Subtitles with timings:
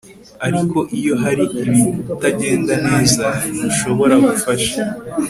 [0.47, 4.79] ariko iyo hari ibitagenda neza, ntushobora gufasha